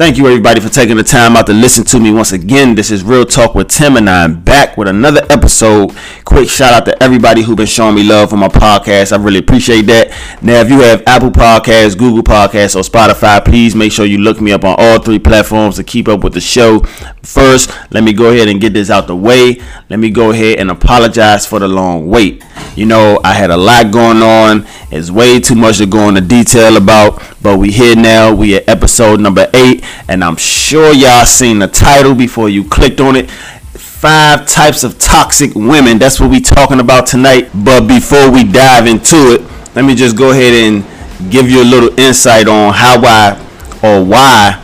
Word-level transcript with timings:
Thank 0.00 0.16
you, 0.16 0.26
everybody, 0.26 0.60
for 0.60 0.70
taking 0.70 0.96
the 0.96 1.02
time 1.02 1.36
out 1.36 1.46
to 1.48 1.52
listen 1.52 1.84
to 1.84 2.00
me 2.00 2.10
once 2.10 2.32
again. 2.32 2.74
This 2.74 2.90
is 2.90 3.04
Real 3.04 3.26
Talk 3.26 3.54
with 3.54 3.68
Tim, 3.68 3.98
and 3.98 4.08
I'm 4.08 4.40
back 4.40 4.78
with 4.78 4.88
another 4.88 5.20
episode. 5.28 5.94
Quick 6.24 6.48
shout 6.48 6.72
out 6.72 6.86
to 6.86 7.02
everybody 7.02 7.42
who 7.42 7.54
been 7.54 7.66
showing 7.66 7.96
me 7.96 8.02
love 8.02 8.30
for 8.30 8.38
my 8.38 8.48
podcast. 8.48 9.12
I 9.12 9.22
really 9.22 9.40
appreciate 9.40 9.82
that. 9.82 10.08
Now, 10.40 10.62
if 10.62 10.70
you 10.70 10.80
have 10.80 11.02
Apple 11.06 11.28
Podcasts, 11.28 11.98
Google 11.98 12.22
Podcasts, 12.22 12.76
or 12.76 12.80
Spotify, 12.80 13.44
please 13.44 13.76
make 13.76 13.92
sure 13.92 14.06
you 14.06 14.16
look 14.16 14.40
me 14.40 14.52
up 14.52 14.64
on 14.64 14.74
all 14.78 15.00
three 15.00 15.18
platforms 15.18 15.76
to 15.76 15.84
keep 15.84 16.08
up 16.08 16.24
with 16.24 16.32
the 16.32 16.40
show. 16.40 16.80
First, 17.22 17.70
let 17.90 18.02
me 18.02 18.14
go 18.14 18.32
ahead 18.32 18.48
and 18.48 18.58
get 18.58 18.72
this 18.72 18.88
out 18.88 19.06
the 19.06 19.14
way. 19.14 19.60
Let 19.90 19.98
me 19.98 20.08
go 20.08 20.30
ahead 20.30 20.60
and 20.60 20.70
apologize 20.70 21.46
for 21.46 21.58
the 21.58 21.68
long 21.68 22.08
wait. 22.08 22.42
You 22.74 22.86
know, 22.86 23.20
I 23.22 23.34
had 23.34 23.50
a 23.50 23.56
lot 23.58 23.92
going 23.92 24.22
on. 24.22 24.66
It's 24.90 25.08
way 25.08 25.38
too 25.38 25.54
much 25.54 25.78
to 25.78 25.86
go 25.86 26.08
into 26.08 26.20
detail 26.20 26.76
about, 26.76 27.22
but 27.40 27.58
we 27.58 27.70
here 27.70 27.94
now. 27.94 28.34
We 28.34 28.56
at 28.56 28.68
episode 28.68 29.20
number 29.20 29.48
eight 29.54 29.84
and 30.08 30.24
I'm 30.24 30.34
sure 30.36 30.92
y'all 30.92 31.24
seen 31.24 31.60
the 31.60 31.68
title 31.68 32.12
before 32.12 32.48
you 32.48 32.64
clicked 32.64 33.00
on 33.00 33.14
it. 33.14 33.30
Five 33.30 34.46
types 34.46 34.82
of 34.82 34.98
toxic 34.98 35.54
women. 35.54 35.98
That's 35.98 36.18
what 36.18 36.28
we 36.28 36.40
talking 36.40 36.80
about 36.80 37.06
tonight. 37.06 37.50
But 37.54 37.86
before 37.86 38.32
we 38.32 38.42
dive 38.42 38.88
into 38.88 39.34
it, 39.34 39.42
let 39.76 39.84
me 39.84 39.94
just 39.94 40.16
go 40.16 40.32
ahead 40.32 40.54
and 40.54 41.30
give 41.30 41.48
you 41.48 41.62
a 41.62 41.68
little 41.68 41.96
insight 42.00 42.48
on 42.48 42.74
how 42.74 43.00
I 43.04 43.38
or 43.84 44.04
why 44.04 44.60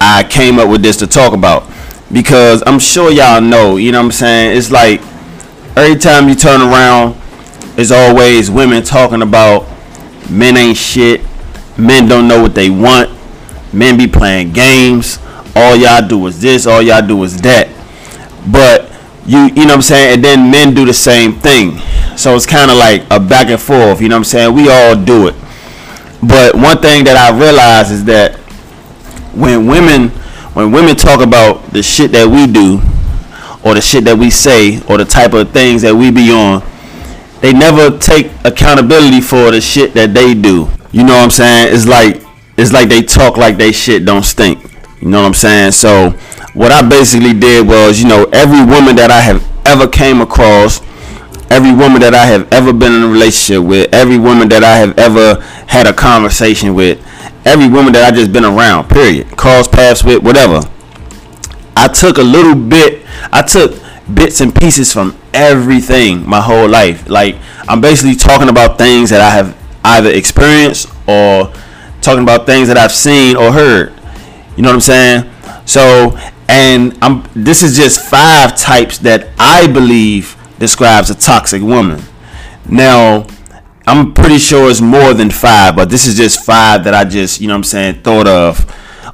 I 0.00 0.24
came 0.24 0.58
up 0.58 0.70
with 0.70 0.82
this 0.82 0.96
to 0.98 1.06
talk 1.06 1.34
about. 1.34 1.70
Because 2.10 2.62
I'm 2.66 2.78
sure 2.78 3.10
y'all 3.10 3.42
know, 3.42 3.76
you 3.76 3.92
know 3.92 3.98
what 3.98 4.06
I'm 4.06 4.12
saying? 4.12 4.56
It's 4.56 4.70
like 4.70 5.02
every 5.76 5.98
time 5.98 6.26
you 6.26 6.34
turn 6.34 6.62
around, 6.62 7.20
it's 7.78 7.92
always 7.92 8.50
women 8.50 8.82
talking 8.82 9.22
about 9.22 9.64
men 10.28 10.56
ain't 10.56 10.76
shit, 10.76 11.20
men 11.78 12.08
don't 12.08 12.26
know 12.26 12.42
what 12.42 12.52
they 12.52 12.70
want, 12.70 13.08
men 13.72 13.96
be 13.96 14.08
playing 14.08 14.52
games. 14.52 15.20
All 15.54 15.76
y'all 15.76 16.06
do 16.06 16.26
is 16.26 16.40
this, 16.40 16.66
all 16.66 16.82
y'all 16.82 17.06
do 17.06 17.22
is 17.22 17.40
that. 17.42 17.68
But 18.50 18.90
you 19.26 19.44
you 19.44 19.54
know 19.54 19.66
what 19.66 19.74
I'm 19.74 19.82
saying? 19.82 20.14
And 20.14 20.24
then 20.24 20.50
men 20.50 20.74
do 20.74 20.84
the 20.84 20.92
same 20.92 21.34
thing. 21.34 21.78
So 22.16 22.34
it's 22.34 22.46
kind 22.46 22.68
of 22.68 22.76
like 22.76 23.04
a 23.12 23.20
back 23.20 23.48
and 23.48 23.60
forth, 23.60 24.00
you 24.00 24.08
know 24.08 24.16
what 24.16 24.20
I'm 24.20 24.24
saying? 24.24 24.54
We 24.54 24.68
all 24.68 24.96
do 24.96 25.28
it. 25.28 25.36
But 26.20 26.56
one 26.56 26.78
thing 26.78 27.04
that 27.04 27.16
I 27.16 27.30
realize 27.38 27.92
is 27.92 28.04
that 28.06 28.34
when 29.34 29.68
women 29.68 30.08
when 30.54 30.72
women 30.72 30.96
talk 30.96 31.20
about 31.20 31.70
the 31.72 31.84
shit 31.84 32.10
that 32.10 32.26
we 32.26 32.52
do 32.52 32.80
or 33.64 33.74
the 33.74 33.80
shit 33.80 34.02
that 34.06 34.18
we 34.18 34.30
say 34.30 34.82
or 34.88 34.98
the 34.98 35.04
type 35.04 35.32
of 35.32 35.52
things 35.52 35.82
that 35.82 35.94
we 35.94 36.10
be 36.10 36.32
on, 36.32 36.60
they 37.40 37.52
never 37.52 37.96
take 37.98 38.30
accountability 38.44 39.20
for 39.20 39.50
the 39.50 39.60
shit 39.60 39.94
that 39.94 40.14
they 40.14 40.34
do. 40.34 40.68
You 40.90 41.04
know 41.04 41.14
what 41.14 41.24
I'm 41.24 41.30
saying? 41.30 41.74
It's 41.74 41.86
like 41.86 42.22
it's 42.56 42.72
like 42.72 42.88
they 42.88 43.02
talk 43.02 43.36
like 43.36 43.56
they 43.56 43.72
shit 43.72 44.04
don't 44.04 44.24
stink. 44.24 44.62
You 45.00 45.08
know 45.08 45.20
what 45.20 45.28
I'm 45.28 45.34
saying? 45.34 45.72
So 45.72 46.10
what 46.54 46.72
I 46.72 46.86
basically 46.86 47.32
did 47.32 47.66
was, 47.66 48.00
you 48.00 48.08
know, 48.08 48.24
every 48.32 48.64
woman 48.64 48.96
that 48.96 49.10
I 49.12 49.20
have 49.20 49.46
ever 49.64 49.86
came 49.86 50.20
across, 50.20 50.80
every 51.50 51.72
woman 51.72 52.00
that 52.00 52.14
I 52.14 52.26
have 52.26 52.52
ever 52.52 52.72
been 52.72 52.92
in 52.92 53.02
a 53.04 53.08
relationship 53.08 53.62
with, 53.62 53.94
every 53.94 54.18
woman 54.18 54.48
that 54.48 54.64
I 54.64 54.76
have 54.78 54.98
ever 54.98 55.40
had 55.68 55.86
a 55.86 55.92
conversation 55.92 56.74
with, 56.74 56.98
every 57.46 57.68
woman 57.68 57.92
that 57.92 58.12
I 58.12 58.16
just 58.16 58.32
been 58.32 58.44
around, 58.44 58.88
period, 58.88 59.30
cross 59.36 59.68
paths 59.68 60.02
with, 60.02 60.22
whatever. 60.22 60.60
I 61.76 61.86
took 61.86 62.18
a 62.18 62.22
little 62.22 62.56
bit, 62.56 63.06
I 63.32 63.42
took 63.42 63.80
bits 64.12 64.40
and 64.40 64.54
pieces 64.54 64.92
from 64.92 65.16
everything 65.34 66.28
my 66.28 66.40
whole 66.40 66.68
life. 66.68 67.08
Like 67.08 67.36
I'm 67.68 67.80
basically 67.80 68.16
talking 68.16 68.48
about 68.48 68.78
things 68.78 69.10
that 69.10 69.20
I 69.20 69.30
have 69.30 69.56
either 69.84 70.10
experienced 70.10 70.88
or 71.06 71.52
talking 72.00 72.22
about 72.22 72.46
things 72.46 72.68
that 72.68 72.76
I've 72.76 72.92
seen 72.92 73.36
or 73.36 73.52
heard. 73.52 73.92
You 74.56 74.62
know 74.62 74.70
what 74.70 74.74
I'm 74.74 74.80
saying? 74.80 75.30
So, 75.66 76.18
and 76.48 76.96
I'm 77.02 77.28
this 77.34 77.62
is 77.62 77.76
just 77.76 78.00
five 78.00 78.56
types 78.56 78.98
that 78.98 79.28
I 79.38 79.66
believe 79.66 80.36
describes 80.58 81.10
a 81.10 81.14
toxic 81.14 81.62
woman. 81.62 82.02
Now, 82.68 83.26
I'm 83.86 84.12
pretty 84.12 84.38
sure 84.38 84.70
it's 84.70 84.80
more 84.80 85.14
than 85.14 85.30
five, 85.30 85.76
but 85.76 85.88
this 85.88 86.06
is 86.06 86.16
just 86.16 86.44
five 86.44 86.84
that 86.84 86.94
I 86.94 87.04
just, 87.04 87.40
you 87.40 87.48
know 87.48 87.54
what 87.54 87.58
I'm 87.58 87.64
saying, 87.64 88.02
thought 88.02 88.26
of 88.26 88.66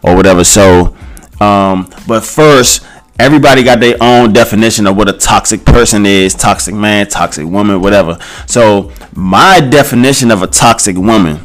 or 0.03 0.17
whatever. 0.17 0.43
So, 0.43 0.97
um, 1.41 1.89
but 2.09 2.25
first, 2.25 2.85
everybody 3.19 3.63
got 3.63 3.81
their 3.81 3.97
own 4.01 4.33
definition 4.33 4.87
of 4.87 4.97
what 4.97 5.09
a 5.09 5.13
toxic 5.13 5.65
person 5.65 6.07
is 6.07 6.35
toxic 6.35 6.75
man, 6.75 7.07
toxic 7.09 7.47
woman, 7.47 7.81
whatever. 7.81 8.19
So, 8.47 8.93
my 9.15 9.61
definition 9.61 10.31
of 10.31 10.43
a 10.43 10.47
toxic 10.47 10.97
woman 10.97 11.41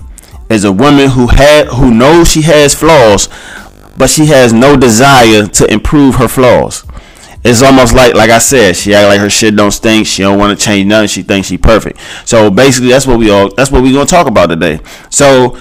is 0.49 0.63
a 0.63 0.71
woman 0.71 1.09
who 1.09 1.27
had 1.27 1.67
who 1.67 1.91
knows 1.91 2.31
she 2.31 2.41
has 2.43 2.73
flaws, 2.73 3.29
but 3.97 4.09
she 4.09 4.25
has 4.27 4.51
no 4.51 4.75
desire 4.75 5.45
to 5.45 5.71
improve 5.71 6.15
her 6.15 6.27
flaws. 6.27 6.85
It's 7.43 7.61
almost 7.61 7.95
like 7.95 8.15
like 8.15 8.29
I 8.29 8.39
said, 8.39 8.75
she 8.75 8.93
act 8.93 9.07
like 9.07 9.19
her 9.21 9.29
shit 9.29 9.55
don't 9.55 9.71
stink. 9.71 10.07
She 10.07 10.23
don't 10.23 10.37
want 10.37 10.57
to 10.57 10.65
change 10.65 10.87
nothing. 10.87 11.07
She 11.07 11.23
thinks 11.23 11.47
she 11.47 11.57
perfect. 11.57 11.99
So 12.25 12.51
basically, 12.51 12.89
that's 12.89 13.07
what 13.07 13.17
we 13.17 13.29
all 13.29 13.49
that's 13.53 13.71
what 13.71 13.81
we 13.81 13.93
gonna 13.93 14.05
talk 14.05 14.27
about 14.27 14.47
today. 14.47 14.81
So 15.09 15.57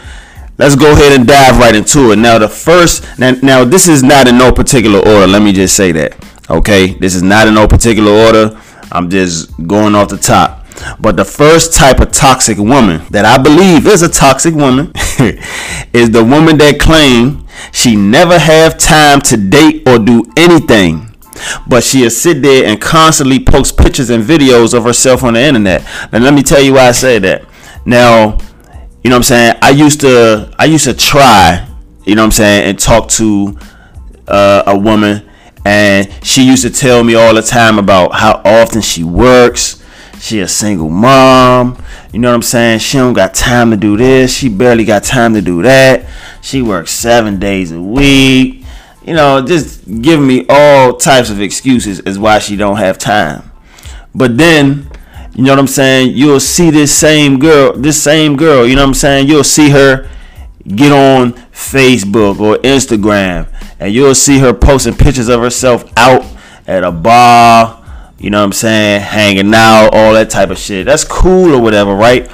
let's 0.58 0.76
go 0.76 0.92
ahead 0.92 1.19
and 1.19 1.26
dive 1.26 1.58
right 1.58 1.74
into 1.74 2.12
it. 2.12 2.16
Now 2.16 2.38
the 2.38 2.48
first 2.48 3.04
now, 3.19 3.32
now 3.42 3.64
this 3.64 3.88
is 3.88 4.02
not 4.02 4.28
in 4.28 4.36
no 4.36 4.52
particular 4.52 4.98
order. 4.98 5.26
Let 5.26 5.42
me 5.42 5.52
just 5.52 5.76
say 5.76 5.92
that. 5.92 6.16
Okay, 6.50 6.94
this 6.94 7.14
is 7.14 7.22
not 7.22 7.46
in 7.46 7.54
no 7.54 7.66
particular 7.66 8.10
order. 8.10 8.60
I'm 8.91 9.10
just 9.10 9.50
going 9.66 9.94
off 9.94 10.08
the 10.08 10.19
top. 10.19 10.66
But 11.00 11.16
the 11.16 11.24
first 11.24 11.74
type 11.74 12.00
of 12.00 12.12
toxic 12.12 12.56
woman 12.58 13.02
that 13.10 13.24
I 13.24 13.42
believe 13.42 13.86
is 13.86 14.02
a 14.02 14.08
toxic 14.08 14.54
woman 14.54 14.92
is 15.92 16.10
the 16.10 16.24
woman 16.24 16.56
that 16.58 16.78
claim 16.80 17.46
she 17.72 17.96
never 17.96 18.38
have 18.38 18.78
time 18.78 19.20
to 19.22 19.36
date 19.36 19.88
or 19.88 19.98
do 19.98 20.25
anything. 20.36 21.04
But 21.66 21.84
she'll 21.84 22.10
sit 22.10 22.42
there 22.42 22.64
and 22.66 22.80
constantly 22.80 23.38
post 23.38 23.76
pictures 23.76 24.10
and 24.10 24.25
videos 24.25 24.75
of 24.75 24.84
herself 24.84 25.22
on 25.22 25.34
the 25.34 25.40
internet. 25.40 25.84
And 26.12 26.25
let 26.25 26.34
me 26.34 26.42
tell 26.42 26.60
you 26.60 26.75
why 26.75 26.88
I 26.88 26.92
say 26.92 27.19
that. 27.19 27.44
Now, 27.84 28.38
you 29.03 29.10
know 29.10 29.16
what 29.16 29.19
I'm 29.19 29.22
saying? 29.22 29.54
I 29.62 29.70
used 29.70 30.00
to 30.03 30.53
I 30.59 30.64
used 30.66 30.84
to 30.84 30.94
try, 30.94 31.66
you 32.04 32.14
know 32.14 32.22
what 32.22 32.26
I'm 32.26 32.32
saying, 32.32 32.70
and 32.70 32.78
talk 32.78 33.09
to 33.10 33.59
uh, 34.26 34.64
a 34.66 34.78
woman 34.78 35.28
and 35.64 36.09
she 36.22 36.44
used 36.44 36.62
to 36.62 36.70
tell 36.70 37.03
me 37.04 37.14
all 37.14 37.34
the 37.34 37.42
time 37.42 37.78
about 37.78 38.14
how 38.14 38.41
often 38.44 38.81
she 38.81 39.04
works 39.04 39.78
she 40.20 40.41
a 40.41 40.48
single 40.48 40.88
mom. 40.88 41.82
You 42.12 42.19
know 42.19 42.28
what 42.28 42.37
I'm 42.37 42.42
saying? 42.42 42.81
She 42.81 42.98
don't 42.98 43.12
got 43.12 43.34
time 43.34 43.70
to 43.70 43.76
do 43.76 43.97
this. 43.97 44.34
She 44.34 44.48
barely 44.48 44.84
got 44.84 45.04
time 45.04 45.34
to 45.34 45.41
do 45.41 45.62
that. 45.62 46.06
She 46.42 46.62
works 46.62 46.91
seven 46.91 47.38
days 47.38 47.72
a 47.72 47.81
week. 47.81 48.64
You 49.04 49.14
know, 49.14 49.44
just 49.44 49.84
giving 50.03 50.26
me 50.26 50.44
all 50.48 50.97
types 50.97 51.31
of 51.31 51.41
excuses 51.41 52.00
as 52.00 52.19
why 52.19 52.38
she 52.41 52.56
don't 52.56 52.76
have 52.76 52.98
time. 52.98 53.50
But 54.14 54.37
then, 54.37 54.88
you 55.38 55.44
know 55.44 55.53
what 55.53 55.59
I'm 55.59 55.66
saying? 55.66 56.15
You'll 56.15 56.41
see 56.41 56.71
this 56.71 56.94
same 56.94 57.38
girl, 57.38 57.72
this 57.72 58.03
same 58.03 58.37
girl, 58.37 58.66
you 58.66 58.75
know 58.75 58.82
what 58.82 58.88
I'm 58.88 58.94
saying? 58.94 59.28
You'll 59.28 59.44
see 59.44 59.71
her 59.71 60.09
get 60.66 60.93
on 60.93 61.32
Facebook 61.53 62.41
or 62.41 62.56
Instagram 62.59 63.49
and 63.81 63.94
you'll 63.94 64.15
see 64.15 64.38
her 64.38 64.53
posting 64.53 64.94
pictures 64.94 65.28
of 65.28 65.41
herself 65.41 65.91
out 65.97 66.26
at 66.66 66.84
a 66.84 66.93
bar 66.93 67.78
you 68.19 68.31
know 68.31 68.38
what 68.38 68.47
I'm 68.47 68.53
saying, 68.53 69.00
hanging 69.03 69.54
out, 69.54 69.91
all 69.94 70.12
that 70.15 70.28
type 70.28 70.50
of 70.50 70.59
shit. 70.59 70.87
That's 70.87 71.04
cool 71.04 71.55
or 71.55 71.62
whatever, 71.62 71.94
right? 71.94 72.28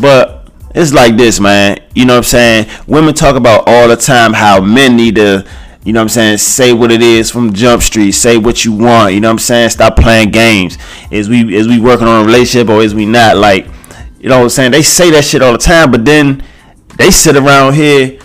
But 0.00 0.50
it's 0.74 0.92
like 0.92 1.16
this, 1.16 1.38
man. 1.38 1.78
You 1.94 2.06
know 2.06 2.14
what 2.14 2.18
I'm 2.18 2.24
saying? 2.24 2.66
Women 2.88 3.14
talk 3.14 3.36
about 3.36 3.68
all 3.68 3.86
the 3.86 3.96
time 3.96 4.32
how 4.32 4.60
men 4.60 4.96
need 4.96 5.14
to, 5.14 5.46
you 5.88 5.94
know 5.94 6.00
what 6.00 6.02
I'm 6.02 6.08
saying, 6.10 6.36
say 6.36 6.74
what 6.74 6.92
it 6.92 7.00
is 7.00 7.30
from 7.30 7.54
Jump 7.54 7.82
Street, 7.82 8.12
say 8.12 8.36
what 8.36 8.62
you 8.62 8.72
want, 8.72 9.14
you 9.14 9.20
know 9.20 9.28
what 9.28 9.32
I'm 9.32 9.38
saying? 9.38 9.70
Stop 9.70 9.96
playing 9.96 10.32
games. 10.32 10.76
Is 11.10 11.30
we 11.30 11.56
is 11.56 11.66
we 11.66 11.80
working 11.80 12.06
on 12.06 12.20
a 12.20 12.26
relationship 12.26 12.68
or 12.68 12.82
is 12.82 12.94
we 12.94 13.06
not? 13.06 13.38
Like, 13.38 13.66
you 14.20 14.28
know 14.28 14.36
what 14.36 14.42
I'm 14.42 14.48
saying? 14.50 14.72
They 14.72 14.82
say 14.82 15.10
that 15.12 15.24
shit 15.24 15.40
all 15.40 15.52
the 15.52 15.56
time, 15.56 15.90
but 15.90 16.04
then 16.04 16.44
they 16.98 17.10
sit 17.10 17.36
around 17.36 17.72
here 17.72 18.18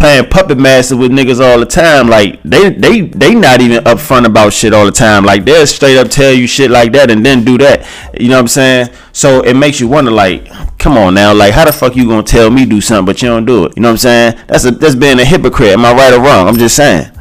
playing 0.00 0.26
puppet 0.30 0.56
master 0.56 0.96
with 0.96 1.12
niggas 1.12 1.40
all 1.44 1.60
the 1.60 1.66
time. 1.66 2.08
Like 2.08 2.42
they 2.42 2.70
they 2.70 3.02
they 3.02 3.34
not 3.34 3.60
even 3.60 3.84
upfront 3.84 4.24
about 4.24 4.54
shit 4.54 4.72
all 4.72 4.86
the 4.86 4.90
time. 4.90 5.24
Like 5.24 5.44
they'll 5.44 5.66
straight 5.66 5.98
up 5.98 6.08
tell 6.08 6.32
you 6.32 6.46
shit 6.46 6.70
like 6.70 6.92
that 6.92 7.10
and 7.10 7.24
then 7.24 7.44
do 7.44 7.58
that. 7.58 7.86
You 8.18 8.28
know 8.28 8.36
what 8.36 8.40
I'm 8.40 8.48
saying? 8.48 8.88
So 9.12 9.42
it 9.42 9.54
makes 9.54 9.78
you 9.78 9.88
wonder, 9.88 10.10
like, 10.10 10.48
come 10.78 10.96
on 10.96 11.14
now, 11.14 11.34
like 11.34 11.52
how 11.52 11.66
the 11.66 11.72
fuck 11.72 11.94
you 11.94 12.08
gonna 12.08 12.22
tell 12.22 12.50
me 12.50 12.64
do 12.64 12.80
something 12.80 13.04
but 13.04 13.20
you 13.20 13.28
don't 13.28 13.44
do 13.44 13.66
it? 13.66 13.74
You 13.76 13.82
know 13.82 13.88
what 13.88 13.92
I'm 13.92 13.98
saying? 13.98 14.38
That's 14.48 14.64
a 14.64 14.70
that's 14.70 14.94
being 14.94 15.20
a 15.20 15.24
hypocrite. 15.24 15.68
Am 15.68 15.84
I 15.84 15.92
right 15.92 16.14
or 16.14 16.20
wrong? 16.20 16.48
I'm 16.48 16.56
just 16.56 16.76
saying. 16.76 17.12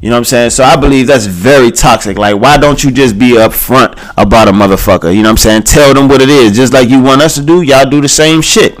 You 0.00 0.08
know 0.08 0.16
what 0.16 0.20
I'm 0.20 0.24
saying? 0.24 0.50
So 0.50 0.64
I 0.64 0.74
believe 0.74 1.06
that's 1.06 1.26
very 1.26 1.70
toxic. 1.70 2.18
Like, 2.18 2.36
why 2.40 2.56
don't 2.56 2.82
you 2.82 2.90
just 2.90 3.20
be 3.20 3.32
upfront 3.36 3.92
about 4.16 4.48
a 4.48 4.52
motherfucker? 4.52 5.14
You 5.14 5.22
know 5.22 5.28
what 5.28 5.32
I'm 5.32 5.36
saying? 5.36 5.62
Tell 5.62 5.94
them 5.94 6.08
what 6.08 6.20
it 6.20 6.28
is. 6.28 6.56
Just 6.56 6.72
like 6.72 6.88
you 6.88 7.00
want 7.00 7.22
us 7.22 7.36
to 7.36 7.42
do, 7.42 7.62
y'all 7.62 7.88
do 7.88 8.00
the 8.00 8.08
same 8.08 8.42
shit. 8.42 8.76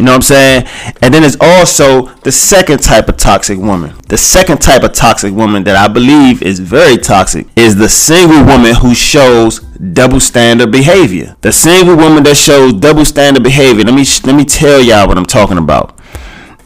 You 0.00 0.06
know 0.06 0.12
what 0.12 0.16
I'm 0.16 0.22
saying? 0.22 0.66
And 1.02 1.12
then 1.12 1.20
there's 1.20 1.36
also 1.38 2.06
the 2.24 2.32
second 2.32 2.82
type 2.82 3.10
of 3.10 3.18
toxic 3.18 3.58
woman. 3.58 3.94
The 4.08 4.16
second 4.16 4.62
type 4.62 4.82
of 4.82 4.94
toxic 4.94 5.34
woman 5.34 5.62
that 5.64 5.76
I 5.76 5.92
believe 5.92 6.40
is 6.40 6.58
very 6.58 6.96
toxic 6.96 7.46
is 7.54 7.76
the 7.76 7.90
single 7.90 8.42
woman 8.46 8.74
who 8.76 8.94
shows 8.94 9.58
double 9.58 10.18
standard 10.18 10.72
behavior. 10.72 11.36
The 11.42 11.52
single 11.52 11.96
woman 11.96 12.22
that 12.22 12.38
shows 12.38 12.72
double 12.72 13.04
standard 13.04 13.42
behavior. 13.42 13.84
Let 13.84 13.92
me 13.92 14.06
let 14.24 14.34
me 14.34 14.46
tell 14.46 14.80
y'all 14.80 15.06
what 15.06 15.18
I'm 15.18 15.26
talking 15.26 15.58
about. 15.58 15.98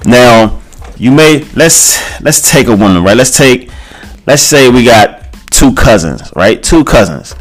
Now, 0.05 0.63
you 0.97 1.11
may 1.11 1.43
let's 1.57 2.21
let's 2.21 2.53
take 2.53 2.69
a 2.69 2.77
woman, 2.77 3.03
right? 3.03 3.17
Let's 3.17 3.37
take 3.37 3.69
let's 4.29 4.43
say 4.43 4.71
we 4.71 4.85
got 4.85 5.33
two 5.51 5.75
cousins, 5.75 6.23
right? 6.37 6.63
Two 6.63 6.85
cousins. 6.85 7.35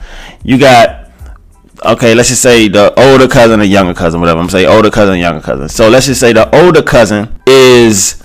You 0.43 0.57
got 0.57 1.02
okay, 1.85 2.15
let's 2.15 2.29
just 2.29 2.41
say 2.41 2.67
the 2.67 2.93
older 2.99 3.27
cousin 3.27 3.59
or 3.59 3.63
younger 3.63 3.93
cousin, 3.93 4.19
whatever. 4.19 4.39
I'm 4.39 4.49
saying 4.49 4.67
older 4.67 4.89
cousin, 4.89 5.19
younger 5.19 5.41
cousin. 5.41 5.69
So 5.69 5.89
let's 5.89 6.05
just 6.05 6.19
say 6.19 6.33
the 6.33 6.53
older 6.55 6.81
cousin 6.81 7.39
is 7.45 8.23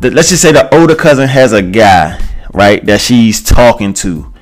the, 0.00 0.10
let's 0.10 0.28
just 0.28 0.42
say 0.42 0.52
the 0.52 0.72
older 0.74 0.94
cousin 0.94 1.28
has 1.28 1.52
a 1.52 1.62
guy, 1.62 2.20
right, 2.52 2.84
that 2.86 3.00
she's 3.00 3.42
talking 3.42 3.94
to. 3.94 4.32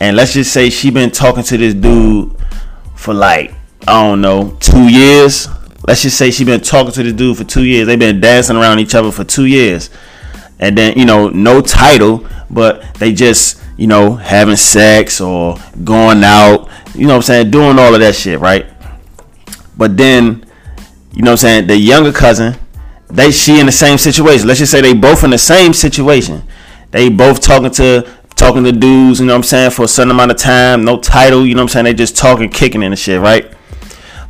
And 0.00 0.16
let's 0.16 0.32
just 0.32 0.52
say 0.52 0.70
she 0.70 0.90
been 0.90 1.10
talking 1.10 1.42
to 1.44 1.56
this 1.56 1.74
dude 1.74 2.36
for 2.96 3.14
like, 3.14 3.54
I 3.86 4.02
don't 4.02 4.20
know, 4.20 4.56
two 4.60 4.88
years. 4.88 5.48
Let's 5.86 6.02
just 6.02 6.18
say 6.18 6.30
she 6.30 6.44
been 6.44 6.60
talking 6.60 6.92
to 6.92 7.02
this 7.02 7.12
dude 7.12 7.36
for 7.36 7.44
two 7.44 7.64
years. 7.64 7.86
They've 7.86 7.98
been 7.98 8.20
dancing 8.20 8.56
around 8.56 8.80
each 8.80 8.94
other 8.94 9.12
for 9.12 9.24
two 9.24 9.46
years. 9.46 9.90
And 10.58 10.76
then, 10.76 10.98
you 10.98 11.04
know, 11.04 11.28
no 11.28 11.60
title, 11.60 12.26
but 12.50 12.94
they 12.94 13.12
just, 13.12 13.62
you 13.76 13.86
know, 13.86 14.14
having 14.16 14.56
sex 14.56 15.20
or 15.20 15.58
going 15.84 16.24
out, 16.24 16.68
you 16.94 17.02
know 17.02 17.14
what 17.14 17.16
I'm 17.16 17.22
saying, 17.22 17.50
doing 17.50 17.78
all 17.78 17.94
of 17.94 18.00
that 18.00 18.14
shit, 18.14 18.40
right? 18.40 18.66
But 19.76 19.96
then, 19.96 20.44
you 21.12 21.22
know 21.22 21.32
what 21.32 21.44
I'm 21.44 21.48
saying, 21.48 21.66
the 21.66 21.76
younger 21.76 22.12
cousin, 22.12 22.56
they 23.08 23.30
she 23.30 23.60
in 23.60 23.66
the 23.66 23.72
same 23.72 23.98
situation. 23.98 24.48
Let's 24.48 24.58
just 24.58 24.72
say 24.72 24.80
they 24.80 24.94
both 24.94 25.24
in 25.24 25.30
the 25.30 25.38
same 25.38 25.72
situation. 25.72 26.42
They 26.90 27.08
both 27.08 27.40
talking 27.40 27.70
to 27.72 28.08
talking 28.36 28.64
to 28.64 28.72
dudes, 28.72 29.18
you 29.18 29.26
know 29.26 29.32
what 29.32 29.38
I'm 29.38 29.42
saying, 29.44 29.70
for 29.70 29.84
a 29.84 29.88
certain 29.88 30.10
amount 30.10 30.30
of 30.30 30.36
time, 30.36 30.84
no 30.84 30.98
title, 30.98 31.46
you 31.46 31.54
know 31.54 31.62
what 31.62 31.70
I'm 31.70 31.84
saying? 31.84 31.84
They 31.84 31.94
just 31.94 32.16
talking, 32.16 32.50
kicking 32.50 32.82
and 32.82 32.98
shit, 32.98 33.20
right? 33.20 33.50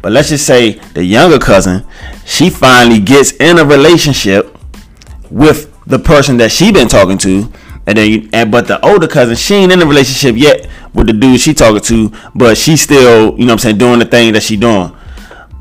But 0.00 0.12
let's 0.12 0.28
just 0.28 0.46
say 0.46 0.74
the 0.94 1.04
younger 1.04 1.38
cousin, 1.38 1.84
she 2.24 2.48
finally 2.48 3.00
gets 3.00 3.32
in 3.32 3.58
a 3.58 3.64
relationship 3.64 4.56
with 5.30 5.72
the 5.86 5.98
person 5.98 6.36
that 6.36 6.52
she 6.52 6.70
been 6.70 6.88
talking 6.88 7.18
to. 7.18 7.52
And 7.86 7.98
then, 7.98 8.28
and 8.32 8.50
but 8.50 8.66
the 8.66 8.84
older 8.84 9.06
cousin, 9.06 9.36
she 9.36 9.54
ain't 9.54 9.72
in 9.72 9.80
a 9.80 9.86
relationship 9.86 10.36
yet 10.36 10.68
with 10.92 11.06
the 11.06 11.12
dude 11.12 11.40
she 11.40 11.54
talking 11.54 11.80
to, 11.82 12.12
but 12.34 12.56
she 12.58 12.76
still, 12.76 13.38
you 13.38 13.46
know 13.46 13.46
what 13.46 13.52
I'm 13.52 13.58
saying, 13.58 13.78
doing 13.78 13.98
the 14.00 14.04
thing 14.04 14.32
that 14.32 14.42
she 14.42 14.56
doing. 14.56 14.94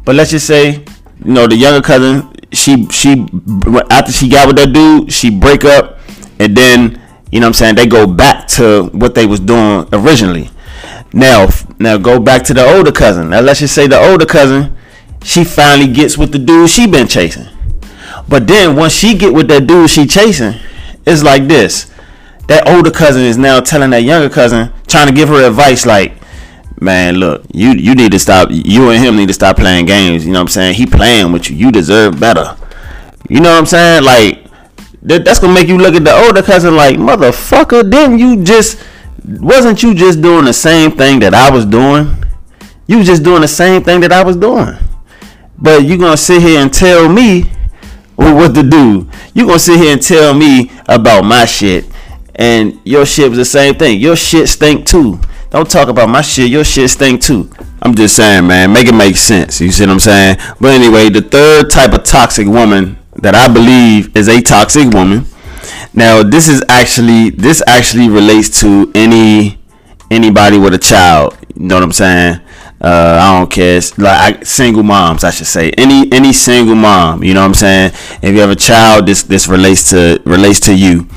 But 0.04 0.16
let's 0.16 0.32
just 0.32 0.48
say, 0.48 0.86
you 1.24 1.32
know, 1.34 1.48
the 1.48 1.56
younger 1.56 1.82
cousin, 1.82 2.32
she 2.52 2.88
she 2.88 3.28
after 3.92 4.12
she 4.12 4.30
got 4.30 4.48
with 4.48 4.56
that 4.58 4.72
dude, 4.74 5.12
she 5.12 5.30
break 5.30 5.66
up, 5.66 6.00
and 6.40 6.56
then 6.56 7.02
you 7.32 7.40
know 7.40 7.48
what 7.48 7.50
I'm 7.50 7.54
saying 7.54 7.76
they 7.76 7.86
go 7.86 8.08
back 8.08 8.48
to 8.50 8.86
what 8.94 9.14
they 9.14 9.26
was 9.26 9.40
doing 9.40 9.88
originally. 9.94 10.50
Now 11.14 11.50
now 11.80 11.98
go 11.98 12.20
back 12.20 12.44
to 12.46 12.54
the 12.54 12.66
older 12.66 12.92
cousin. 12.92 13.30
Now 13.30 13.42
let's 13.42 13.60
just 13.60 13.76
say 13.76 13.88
the 13.88 14.00
older 14.00 14.26
cousin, 14.26 14.76
she 15.24 15.44
finally 15.44 15.92
gets 15.92 16.18
with 16.18 16.32
the 16.32 16.40
dude 16.40 16.70
she 16.70 16.88
been 16.88 17.08
chasing. 17.08 17.48
But 18.28 18.48
then 18.48 18.76
once 18.76 18.94
she 18.94 19.18
get 19.18 19.34
with 19.34 19.48
that 19.50 19.68
dude 19.68 19.90
she 19.90 20.08
chasing, 20.08 20.56
it's 21.06 21.24
like 21.24 21.48
this. 21.48 21.92
That 22.48 22.68
older 22.68 22.92
cousin 22.92 23.24
is 23.24 23.38
now 23.38 23.60
telling 23.60 23.90
that 23.92 24.04
younger 24.04 24.30
cousin, 24.30 24.72
trying 24.88 25.08
to 25.08 25.14
give 25.14 25.30
her 25.30 25.48
advice 25.48 25.86
like, 25.86 26.14
man, 26.80 27.16
look, 27.16 27.44
you 27.54 27.72
you 27.72 27.96
need 27.96 28.12
to 28.12 28.20
stop. 28.20 28.50
You 28.52 28.90
and 28.92 29.04
him 29.04 29.16
need 29.16 29.28
to 29.28 29.34
stop 29.34 29.58
playing 29.58 29.86
games. 29.86 30.26
You 30.26 30.32
know 30.32 30.40
what 30.40 30.44
I'm 30.44 30.48
saying? 30.50 30.76
He 30.76 30.86
playing 30.86 31.32
with 31.32 31.50
you. 31.50 31.56
You 31.56 31.72
deserve 31.72 32.20
better. 32.20 32.56
You 33.30 33.40
know 33.40 33.50
what 33.52 33.60
I'm 33.60 33.66
saying? 33.66 34.04
Like 34.04 34.46
that, 35.04 35.26
that's 35.26 35.40
gonna 35.40 35.54
make 35.54 35.68
you 35.68 35.78
look 35.78 35.96
at 35.96 36.04
the 36.04 36.14
older 36.14 36.44
cousin 36.44 36.76
like, 36.76 36.98
motherfucker. 36.98 37.90
Didn't 37.90 38.20
you 38.20 38.44
just? 38.44 38.80
Wasn't 39.24 39.82
you 39.82 39.96
just 39.96 40.22
doing 40.22 40.46
the 40.46 40.54
same 40.54 40.92
thing 40.92 41.20
that 41.22 41.34
I 41.34 41.50
was 41.50 41.66
doing? 41.66 42.24
You 42.86 43.04
just 43.04 43.24
doing 43.24 43.42
the 43.42 43.48
same 43.48 43.84
thing 43.84 44.02
that 44.02 44.12
I 44.12 44.24
was 44.24 44.38
doing. 44.38 44.76
But 45.58 45.84
you 45.84 45.98
gonna 45.98 46.18
sit 46.18 46.42
here 46.42 46.60
and 46.60 46.72
tell 46.72 47.10
me 47.10 47.50
what 48.16 48.54
to 48.54 48.64
do? 48.64 49.10
You 49.34 49.48
gonna 49.48 49.60
sit 49.60 49.80
here 49.80 49.94
and 49.94 50.02
tell 50.02 50.34
me 50.34 50.72
about 50.88 51.24
my 51.24 51.46
shit? 51.46 51.86
And 52.36 52.80
your 52.84 53.06
shit 53.06 53.30
was 53.30 53.38
the 53.38 53.46
same 53.46 53.76
thing. 53.76 54.00
Your 54.00 54.16
shit 54.16 54.50
stink 54.50 54.86
too. 54.86 55.20
Don't 55.50 55.70
talk 55.70 55.88
about 55.88 56.10
my 56.10 56.22
shit. 56.22 56.50
Your 56.50 56.66
shit 56.66 56.90
stink 56.90 57.22
too. 57.22 57.50
I'm 57.82 57.96
just 57.96 58.16
saying, 58.16 58.46
man. 58.48 58.74
Make 58.74 58.88
it 58.88 58.96
make 58.96 59.16
sense. 59.16 59.62
You 59.62 59.72
see 59.72 59.84
what 59.84 59.92
I'm 59.92 60.00
saying? 60.00 60.38
But 60.60 60.74
anyway, 60.74 61.10
the 61.10 61.22
third 61.22 61.70
type 61.70 61.94
of 61.94 62.04
toxic 62.04 62.48
woman 62.48 62.98
that 63.16 63.36
I 63.36 63.48
believe 63.52 64.16
is 64.18 64.28
a 64.28 64.42
toxic 64.42 64.90
woman. 64.94 65.26
Now, 65.94 66.24
this 66.24 66.48
is 66.50 66.64
actually 66.68 67.30
this 67.30 67.64
actually 67.68 68.10
relates 68.10 68.60
to 68.62 68.92
any 68.94 69.58
anybody 70.12 70.58
with 70.58 70.74
a 70.74 70.78
child. 70.78 71.38
You 71.56 71.68
know 71.68 71.76
what 71.76 71.84
I'm 71.84 71.92
saying? 71.94 72.42
Uh, 72.82 73.20
I 73.22 73.40
don't 73.40 73.50
care. 73.50 73.78
It's 73.78 73.98
like 73.98 74.40
I, 74.40 74.44
single 74.44 74.84
moms, 74.84 75.24
I 75.24 75.32
should 75.32 75.48
say. 75.48 75.72
Any 75.72 76.12
any 76.12 76.34
single 76.34 76.76
mom. 76.76 77.24
You 77.24 77.34
know 77.34 77.42
what 77.42 77.48
I'm 77.48 77.54
saying? 77.54 77.92
If 78.22 78.36
you 78.36 78.42
have 78.42 78.50
a 78.50 78.56
child, 78.56 79.06
this 79.06 79.24
this 79.24 79.48
relates 79.48 79.90
to 79.92 80.22
relates 80.26 80.60
to 80.62 80.76
you. 80.76 81.08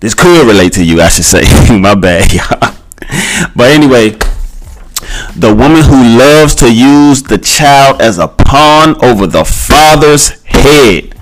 This 0.00 0.14
could 0.14 0.46
relate 0.46 0.72
to 0.74 0.84
you, 0.84 1.00
I 1.00 1.08
should 1.08 1.24
say. 1.24 1.42
My 1.78 1.94
bad, 1.94 2.32
y'all. 2.32 2.74
But 3.56 3.70
anyway, 3.70 4.10
the 5.34 5.54
woman 5.54 5.82
who 5.82 6.18
loves 6.18 6.54
to 6.56 6.72
use 6.72 7.22
the 7.22 7.38
child 7.38 8.00
as 8.00 8.18
a 8.18 8.28
pawn 8.28 9.02
over 9.04 9.26
the 9.26 9.44
father's 9.44 10.42
head. 10.44 11.14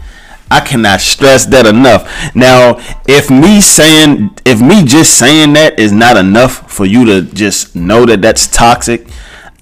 I 0.51 0.61
cannot 0.61 1.01
stress 1.01 1.45
that 1.47 1.67
enough. 1.67 2.35
Now, 2.35 2.77
if 3.09 3.31
me 3.31 3.61
saying, 3.61 4.39
if 4.45 4.61
me 4.61 4.85
just 4.85 5.19
saying 5.19 5.55
that 5.55 5.79
is 5.79 5.91
not 5.91 6.17
enough 6.17 6.71
for 6.71 6.87
you 6.87 7.05
to 7.07 7.23
just 7.23 7.75
know 7.75 8.07
that 8.07 8.23
that's 8.23 8.47
toxic, 8.47 9.09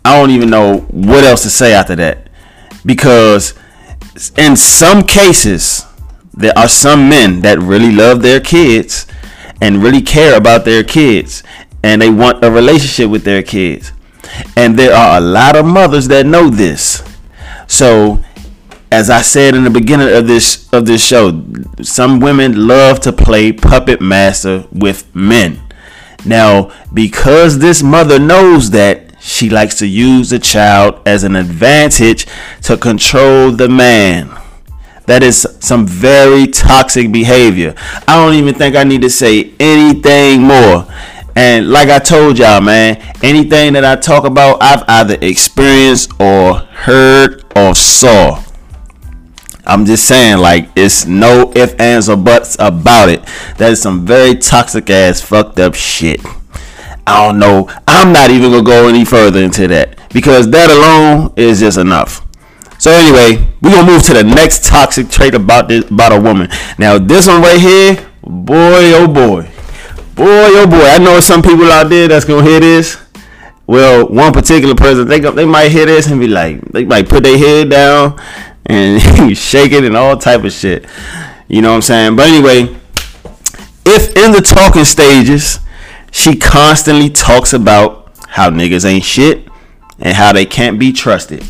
I 0.05 0.19
don't 0.19 0.31
even 0.31 0.51
know 0.51 0.81
what 0.91 1.25
else 1.25 1.43
to 1.45 1.51
say 1.51 1.73
after 1.73 1.97
that. 1.97 2.29
Because 2.85 3.55
in 4.37 4.57
some 4.57 5.05
cases, 5.05 5.87
there 6.37 6.57
are 6.57 6.69
some 6.69 7.09
men 7.09 7.41
that 7.41 7.59
really 7.59 7.93
love 7.93 8.23
their 8.23 8.41
kids 8.41 9.07
and 9.61 9.83
really 9.83 10.03
care 10.03 10.37
about 10.37 10.65
their 10.65 10.83
kids 10.83 11.43
and 11.85 12.01
they 12.01 12.09
want 12.09 12.43
a 12.43 12.51
relationship 12.51 13.11
with 13.11 13.25
their 13.25 13.43
kids. 13.43 13.93
And 14.57 14.79
there 14.79 14.95
are 14.95 15.19
a 15.19 15.21
lot 15.21 15.55
of 15.55 15.67
mothers 15.67 16.09
that 16.09 16.25
know 16.25 16.49
this. 16.49 17.05
So, 17.69 18.25
as 18.91 19.11
I 19.11 19.21
said 19.21 19.55
in 19.55 19.65
the 19.65 19.71
beginning 19.71 20.09
of 20.09 20.27
this 20.27 20.73
of 20.73 20.87
this 20.87 21.07
show, 21.07 21.45
some 21.83 22.21
women 22.21 22.67
love 22.67 23.01
to 23.01 23.13
play 23.13 23.53
puppet 23.53 24.01
master 24.01 24.67
with 24.73 25.15
men. 25.15 25.61
Now, 26.25 26.73
because 26.93 27.59
this 27.59 27.83
mother 27.83 28.19
knows 28.19 28.71
that, 28.71 29.21
she 29.21 29.51
likes 29.51 29.79
to 29.79 29.87
use 29.87 30.31
the 30.31 30.39
child 30.39 31.01
as 31.07 31.23
an 31.23 31.37
advantage 31.37 32.27
to 32.63 32.79
control 32.79 33.51
the 33.51 33.69
man. 33.69 34.31
That 35.07 35.23
is 35.23 35.47
some 35.61 35.87
very 35.87 36.47
toxic 36.47 37.13
behavior. 37.13 37.75
I 38.09 38.17
don't 38.17 38.35
even 38.35 38.55
think 38.55 38.75
I 38.75 38.85
need 38.85 39.03
to 39.03 39.11
say 39.11 39.53
anything 39.61 40.43
more. 40.43 40.87
And 41.37 41.71
like 41.71 41.89
I 41.89 41.99
told 41.99 42.39
y'all, 42.39 42.61
man, 42.61 42.97
anything 43.23 43.73
that 43.75 43.85
I 43.85 43.97
talk 43.97 44.25
about, 44.25 44.63
I've 44.63 44.85
either 44.89 45.19
experienced 45.21 46.13
or 46.21 46.55
heard 46.59 47.45
or 47.57 47.75
saw. 47.75 48.43
I'm 49.67 49.87
just 49.87 50.07
saying, 50.07 50.39
like, 50.39 50.69
it's 50.77 51.07
no 51.07 51.51
ifs, 51.57 51.75
ands, 51.75 52.09
or 52.09 52.17
buts 52.17 52.57
about 52.59 53.09
it. 53.09 53.25
That 53.57 53.73
is 53.73 53.81
some 53.81 54.05
very 54.07 54.35
toxic 54.35 54.91
ass, 54.91 55.23
fucked 55.23 55.59
up 55.59 55.75
shit. 55.75 56.21
I 57.07 57.27
don't 57.27 57.39
know. 57.39 57.71
I'm 57.87 58.13
not 58.13 58.31
even 58.31 58.51
gonna 58.51 58.63
go 58.63 58.89
any 58.89 59.05
further 59.05 59.43
into 59.43 59.67
that 59.69 59.99
because 60.13 60.51
that 60.51 60.71
alone 60.71 61.33
is 61.37 61.61
just 61.61 61.79
enough. 61.79 62.27
So 62.79 62.91
anyway, 62.91 63.54
we're 63.65 63.71
gonna 63.71 63.91
move 63.91 64.03
to 64.03 64.13
the 64.13 64.23
next 64.23 64.65
toxic 64.65 65.09
trait 65.09 65.35
about 65.35 65.69
this 65.69 65.91
about 65.91 66.13
a 66.13 66.21
woman. 66.21 66.51
Now 66.79 66.99
this 66.99 67.27
one 67.27 67.41
right 67.41 67.59
here, 67.59 67.95
boy 68.23 68.93
oh 68.93 69.09
boy. 69.09 69.49
Boy 70.15 70.51
oh 70.61 70.67
boy. 70.69 70.85
I 70.85 70.99
know 70.99 71.19
some 71.21 71.41
people 71.41 71.73
out 71.73 71.89
there 71.89 72.07
that's 72.07 72.27
gonna 72.27 72.45
hear 72.45 72.61
this. 72.61 73.03
Well, 73.67 74.07
one 74.07 74.35
particular 74.35 74.75
person, 74.75 75.09
they 75.09 75.19
they 75.19 75.47
might 75.47 75.71
hear 75.71 75.87
this 75.87 76.09
and 76.09 76.21
be 76.21 76.29
like, 76.29 76.61
they 76.73 76.85
might 76.85 77.09
put 77.09 77.23
their 77.23 77.39
head 77.39 77.71
down 77.71 78.21
and 78.67 79.01
shake 79.37 79.73
it 79.73 79.85
and 79.85 79.97
all 79.97 80.19
type 80.19 80.45
of 80.45 80.53
shit. 80.53 80.85
You 81.49 81.63
know 81.63 81.71
what 81.71 81.77
I'm 81.77 81.83
saying? 81.83 82.17
But 82.17 82.29
anyway, 82.29 82.65
if 83.87 84.15
in 84.15 84.33
the 84.33 84.43
talking 84.43 84.85
stages, 84.85 85.59
she 86.13 86.37
constantly 86.37 87.09
talks 87.09 87.55
about 87.55 88.13
how 88.29 88.51
niggas 88.51 88.85
ain't 88.85 89.05
shit 89.05 89.49
and 89.99 90.15
how 90.15 90.35
they 90.35 90.45
can't 90.45 90.79
be 90.79 90.93
trusted. 90.93 91.43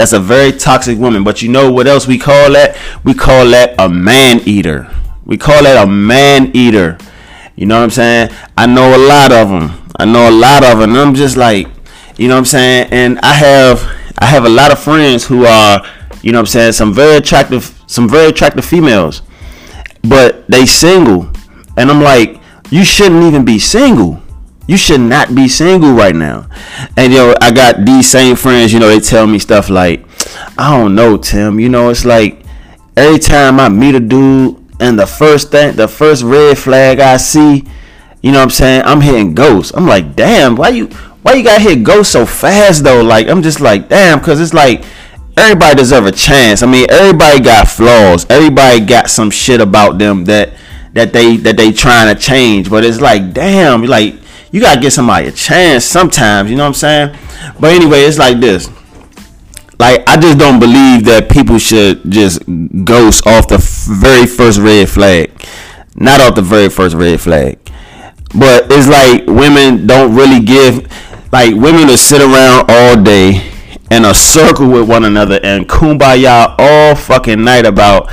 That's 0.00 0.14
a 0.14 0.18
very 0.18 0.50
toxic 0.50 0.98
woman. 0.98 1.24
But 1.24 1.42
you 1.42 1.50
know 1.50 1.70
what 1.70 1.86
else 1.86 2.06
we 2.06 2.16
call 2.16 2.52
that? 2.52 2.74
We 3.04 3.12
call 3.12 3.44
that 3.48 3.74
a 3.78 3.86
man 3.86 4.40
eater. 4.46 4.90
We 5.26 5.36
call 5.36 5.62
that 5.64 5.86
a 5.86 5.86
man 5.86 6.52
eater. 6.56 6.96
You 7.54 7.66
know 7.66 7.76
what 7.76 7.84
I'm 7.84 7.90
saying? 7.90 8.30
I 8.56 8.64
know 8.64 8.96
a 8.96 9.02
lot 9.06 9.30
of 9.30 9.50
them. 9.50 9.78
I 9.98 10.06
know 10.06 10.30
a 10.30 10.32
lot 10.32 10.64
of 10.64 10.78
them. 10.78 10.96
I'm 10.96 11.14
just 11.14 11.36
like, 11.36 11.66
you 12.16 12.28
know 12.28 12.36
what 12.36 12.38
I'm 12.38 12.44
saying? 12.46 12.88
And 12.90 13.18
I 13.18 13.34
have 13.34 13.82
I 14.16 14.24
have 14.24 14.46
a 14.46 14.48
lot 14.48 14.72
of 14.72 14.78
friends 14.78 15.26
who 15.26 15.44
are, 15.44 15.86
you 16.22 16.32
know 16.32 16.38
what 16.38 16.48
I'm 16.48 16.52
saying, 16.52 16.72
some 16.72 16.94
very 16.94 17.18
attractive 17.18 17.78
some 17.86 18.08
very 18.08 18.30
attractive 18.30 18.64
females. 18.64 19.20
But 20.02 20.46
they 20.48 20.64
single. 20.64 21.30
And 21.76 21.90
I'm 21.90 22.00
like, 22.00 22.40
you 22.70 22.84
shouldn't 22.84 23.24
even 23.24 23.44
be 23.44 23.58
single 23.58 24.19
you 24.70 24.76
should 24.76 25.00
not 25.00 25.34
be 25.34 25.48
single 25.48 25.94
right 25.94 26.14
now. 26.14 26.46
And 26.96 27.12
yo, 27.12 27.34
I 27.40 27.50
got 27.50 27.84
these 27.84 28.08
same 28.08 28.36
friends, 28.36 28.72
you 28.72 28.78
know, 28.78 28.86
they 28.86 29.00
tell 29.00 29.26
me 29.26 29.40
stuff 29.40 29.68
like, 29.68 30.06
I 30.56 30.78
don't 30.78 30.94
know, 30.94 31.16
Tim. 31.16 31.58
You 31.58 31.68
know, 31.68 31.88
it's 31.90 32.04
like 32.04 32.44
every 32.96 33.18
time 33.18 33.58
I 33.58 33.68
meet 33.68 33.96
a 33.96 34.00
dude, 34.00 34.64
and 34.78 34.96
the 34.96 35.08
first 35.08 35.50
thing, 35.50 35.74
the 35.74 35.88
first 35.88 36.22
red 36.22 36.56
flag 36.56 37.00
I 37.00 37.16
see, 37.16 37.64
you 38.22 38.30
know 38.30 38.38
what 38.38 38.44
I'm 38.44 38.50
saying? 38.50 38.82
I'm 38.84 39.00
hitting 39.00 39.34
ghosts. 39.34 39.72
I'm 39.74 39.88
like, 39.88 40.14
damn, 40.14 40.54
why 40.54 40.68
you 40.68 40.86
why 41.22 41.34
you 41.34 41.42
gotta 41.42 41.60
hit 41.60 41.82
ghosts 41.82 42.12
so 42.12 42.24
fast 42.24 42.84
though? 42.84 43.02
Like 43.02 43.26
I'm 43.26 43.42
just 43.42 43.60
like, 43.60 43.88
damn, 43.88 44.20
cause 44.20 44.40
it's 44.40 44.54
like 44.54 44.84
everybody 45.36 45.74
deserve 45.74 46.06
a 46.06 46.12
chance. 46.12 46.62
I 46.62 46.66
mean, 46.66 46.86
everybody 46.88 47.40
got 47.40 47.66
flaws. 47.66 48.24
Everybody 48.30 48.78
got 48.78 49.10
some 49.10 49.32
shit 49.32 49.60
about 49.60 49.98
them 49.98 50.26
that 50.26 50.52
that 50.92 51.12
they 51.12 51.38
that 51.38 51.56
they 51.56 51.72
trying 51.72 52.14
to 52.14 52.20
change. 52.20 52.70
But 52.70 52.84
it's 52.84 53.00
like, 53.00 53.32
damn, 53.32 53.82
like 53.82 54.19
you 54.50 54.60
gotta 54.60 54.80
give 54.80 54.92
somebody 54.92 55.28
a 55.28 55.32
chance 55.32 55.84
sometimes. 55.84 56.50
You 56.50 56.56
know 56.56 56.64
what 56.64 56.68
I'm 56.68 56.74
saying? 56.74 57.16
But 57.58 57.72
anyway, 57.72 58.00
it's 58.00 58.18
like 58.18 58.40
this. 58.40 58.68
Like 59.78 60.06
I 60.08 60.20
just 60.20 60.38
don't 60.38 60.60
believe 60.60 61.04
that 61.06 61.28
people 61.30 61.58
should 61.58 62.10
just 62.10 62.42
ghost 62.84 63.26
off 63.26 63.48
the 63.48 63.58
very 63.88 64.26
first 64.26 64.58
red 64.58 64.88
flag. 64.88 65.30
Not 65.94 66.20
off 66.20 66.34
the 66.34 66.42
very 66.42 66.68
first 66.68 66.94
red 66.96 67.20
flag. 67.20 67.58
But 68.34 68.66
it's 68.70 68.88
like 68.88 69.26
women 69.26 69.86
don't 69.86 70.14
really 70.14 70.40
give 70.40 70.86
like 71.32 71.54
women 71.54 71.88
to 71.88 71.96
sit 71.96 72.20
around 72.20 72.66
all 72.68 73.02
day 73.02 73.50
in 73.90 74.04
a 74.04 74.14
circle 74.14 74.68
with 74.68 74.88
one 74.88 75.04
another 75.04 75.40
and 75.42 75.68
kumbaya 75.68 76.54
all 76.58 76.94
fucking 76.94 77.42
night 77.42 77.66
about 77.66 78.10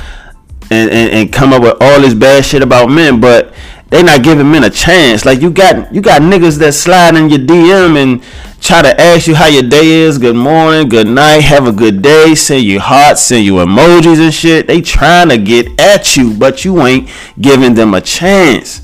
and, 0.70 0.90
and, 0.90 1.12
and 1.12 1.32
come 1.32 1.52
up 1.52 1.62
with 1.62 1.76
all 1.80 2.00
this 2.00 2.14
bad 2.14 2.44
shit 2.44 2.62
about 2.62 2.90
men, 2.90 3.20
but 3.20 3.47
they 3.90 4.02
not 4.02 4.22
giving 4.22 4.50
men 4.50 4.64
a 4.64 4.70
chance. 4.70 5.24
Like 5.24 5.40
you 5.40 5.50
got 5.50 5.92
you 5.94 6.02
got 6.02 6.20
niggas 6.20 6.58
that 6.58 6.74
slide 6.74 7.16
in 7.16 7.30
your 7.30 7.38
DM 7.38 7.96
and 7.96 8.22
try 8.60 8.82
to 8.82 9.00
ask 9.00 9.26
you 9.26 9.34
how 9.34 9.46
your 9.46 9.62
day 9.62 10.02
is, 10.02 10.18
good 10.18 10.36
morning, 10.36 10.88
good 10.88 11.06
night, 11.06 11.40
have 11.40 11.66
a 11.66 11.72
good 11.72 12.02
day, 12.02 12.34
send 12.34 12.64
you 12.64 12.80
hearts, 12.80 13.22
send 13.22 13.44
you 13.46 13.54
emojis 13.54 14.22
and 14.22 14.34
shit. 14.34 14.66
They 14.66 14.82
trying 14.82 15.30
to 15.30 15.38
get 15.38 15.80
at 15.80 16.16
you, 16.16 16.34
but 16.34 16.64
you 16.64 16.82
ain't 16.82 17.08
giving 17.40 17.74
them 17.74 17.94
a 17.94 18.00
chance 18.00 18.82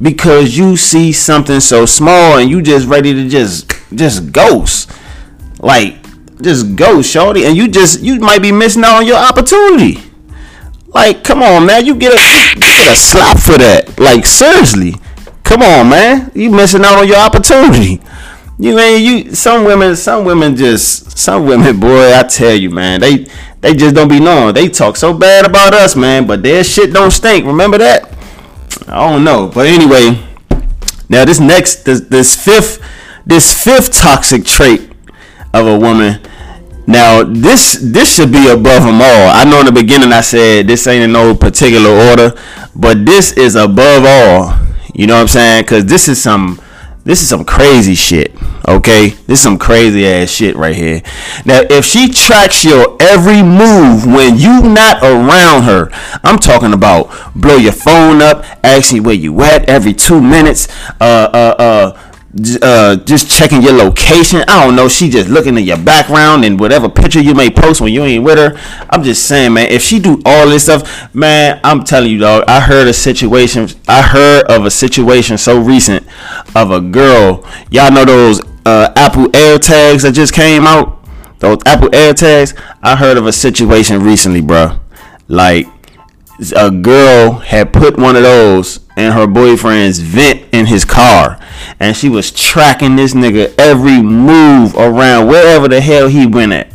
because 0.00 0.56
you 0.56 0.76
see 0.76 1.12
something 1.12 1.60
so 1.60 1.86
small 1.86 2.38
and 2.38 2.50
you 2.50 2.60
just 2.60 2.86
ready 2.86 3.14
to 3.14 3.28
just 3.28 3.72
just 3.94 4.32
ghost. 4.32 4.90
Like 5.60 5.96
just 6.42 6.76
ghost, 6.76 7.10
shorty, 7.10 7.46
and 7.46 7.56
you 7.56 7.68
just 7.68 8.02
you 8.02 8.18
might 8.18 8.42
be 8.42 8.52
missing 8.52 8.84
out 8.84 8.96
on 8.96 9.06
your 9.06 9.16
opportunity. 9.16 10.11
Like, 10.94 11.24
come 11.24 11.42
on, 11.42 11.66
man. 11.66 11.86
You 11.86 11.94
get 11.94 12.12
a 12.12 12.54
you 12.54 12.60
get 12.60 12.92
a 12.92 12.96
slap 12.96 13.38
for 13.38 13.58
that. 13.58 13.98
Like, 13.98 14.26
seriously. 14.26 14.94
Come 15.42 15.62
on, 15.62 15.88
man. 15.90 16.30
You 16.34 16.50
missing 16.50 16.84
out 16.84 16.98
on 16.98 17.08
your 17.08 17.16
opportunity. 17.16 18.00
You 18.58 18.76
mean 18.76 19.04
you 19.04 19.34
some 19.34 19.64
women 19.64 19.96
some 19.96 20.24
women 20.24 20.54
just 20.54 21.18
some 21.18 21.46
women, 21.46 21.80
boy, 21.80 22.14
I 22.14 22.22
tell 22.22 22.54
you, 22.54 22.70
man, 22.70 23.00
they 23.00 23.26
they 23.60 23.74
just 23.74 23.94
don't 23.94 24.08
be 24.08 24.20
knowing. 24.20 24.54
They 24.54 24.68
talk 24.68 24.96
so 24.96 25.12
bad 25.12 25.44
about 25.44 25.74
us, 25.74 25.96
man, 25.96 26.26
but 26.26 26.42
their 26.42 26.62
shit 26.62 26.92
don't 26.92 27.10
stink. 27.10 27.44
Remember 27.44 27.78
that? 27.78 28.08
I 28.86 29.10
don't 29.10 29.24
know. 29.24 29.50
But 29.52 29.66
anyway, 29.66 30.24
now 31.08 31.24
this 31.24 31.40
next 31.40 31.84
this, 31.84 32.02
this 32.02 32.36
fifth 32.36 32.80
this 33.26 33.52
fifth 33.52 33.92
toxic 33.92 34.44
trait 34.44 34.92
of 35.52 35.66
a 35.66 35.78
woman 35.78 36.20
now 36.86 37.22
this 37.22 37.78
this 37.80 38.16
should 38.16 38.32
be 38.32 38.48
above 38.48 38.82
them 38.82 39.00
all. 39.00 39.30
I 39.30 39.44
know 39.44 39.60
in 39.60 39.66
the 39.66 39.72
beginning 39.72 40.12
I 40.12 40.20
said 40.20 40.66
this 40.66 40.86
ain't 40.86 41.04
in 41.04 41.12
no 41.12 41.34
particular 41.34 41.90
order, 41.90 42.32
but 42.74 43.06
this 43.06 43.32
is 43.32 43.54
above 43.54 44.04
all. 44.04 44.58
You 44.94 45.06
know 45.06 45.14
what 45.14 45.22
I'm 45.22 45.28
saying? 45.28 45.64
Cause 45.64 45.86
this 45.86 46.08
is 46.08 46.20
some 46.20 46.60
this 47.04 47.20
is 47.20 47.28
some 47.28 47.44
crazy 47.44 47.94
shit. 47.96 48.32
Okay, 48.68 49.08
this 49.26 49.38
is 49.38 49.42
some 49.42 49.58
crazy 49.58 50.06
ass 50.06 50.30
shit 50.30 50.54
right 50.54 50.74
here. 50.74 51.02
Now, 51.44 51.62
if 51.68 51.84
she 51.84 52.08
tracks 52.08 52.64
your 52.64 52.96
every 53.00 53.42
move 53.42 54.06
when 54.06 54.38
you 54.38 54.62
not 54.62 55.02
around 55.02 55.64
her, 55.64 55.90
I'm 56.22 56.38
talking 56.38 56.72
about 56.72 57.10
blow 57.34 57.56
your 57.56 57.72
phone 57.72 58.22
up, 58.22 58.44
asking 58.62 59.02
where 59.02 59.16
you 59.16 59.40
at 59.42 59.68
every 59.68 59.94
two 59.94 60.20
minutes, 60.20 60.68
uh, 61.00 61.28
uh, 61.32 61.54
uh 61.58 62.11
uh, 62.62 62.96
just 62.96 63.30
checking 63.30 63.62
your 63.62 63.74
location. 63.74 64.40
I 64.48 64.64
don't 64.64 64.74
know. 64.74 64.88
She 64.88 65.10
just 65.10 65.28
looking 65.28 65.56
at 65.58 65.64
your 65.64 65.76
background 65.76 66.44
and 66.44 66.58
whatever 66.58 66.88
picture 66.88 67.20
you 67.20 67.34
may 67.34 67.50
post 67.50 67.80
when 67.80 67.92
you 67.92 68.02
ain't 68.04 68.24
with 68.24 68.38
her. 68.38 68.58
I'm 68.88 69.02
just 69.02 69.26
saying, 69.26 69.52
man. 69.52 69.70
If 69.70 69.82
she 69.82 69.98
do 69.98 70.22
all 70.24 70.48
this 70.48 70.64
stuff, 70.64 71.14
man, 71.14 71.60
I'm 71.62 71.84
telling 71.84 72.10
you, 72.10 72.18
dog. 72.18 72.44
I 72.48 72.60
heard 72.60 72.88
a 72.88 72.92
situation. 72.92 73.68
I 73.86 74.02
heard 74.02 74.46
of 74.46 74.64
a 74.64 74.70
situation 74.70 75.36
so 75.36 75.60
recent 75.60 76.06
of 76.54 76.70
a 76.70 76.80
girl. 76.80 77.46
Y'all 77.70 77.92
know 77.92 78.04
those 78.04 78.40
uh, 78.64 78.92
Apple 78.96 79.26
AirTags 79.26 80.02
that 80.02 80.12
just 80.12 80.32
came 80.32 80.66
out. 80.66 81.04
Those 81.40 81.58
Apple 81.66 81.88
AirTags. 81.88 82.58
I 82.82 82.96
heard 82.96 83.18
of 83.18 83.26
a 83.26 83.32
situation 83.32 84.02
recently, 84.02 84.40
bro. 84.40 84.78
Like 85.28 85.66
a 86.56 86.70
girl 86.70 87.32
had 87.34 87.72
put 87.72 87.98
one 87.98 88.16
of 88.16 88.22
those 88.22 88.80
in 88.96 89.12
her 89.12 89.26
boyfriend's 89.26 89.98
vent 89.98 90.42
in 90.52 90.66
his 90.66 90.84
car. 90.84 91.38
And 91.80 91.96
she 91.96 92.08
was 92.08 92.30
tracking 92.30 92.96
this 92.96 93.14
nigga 93.14 93.54
every 93.58 94.02
move 94.02 94.74
around 94.74 95.28
wherever 95.28 95.68
the 95.68 95.80
hell 95.80 96.08
he 96.08 96.26
went 96.26 96.52
at. 96.52 96.72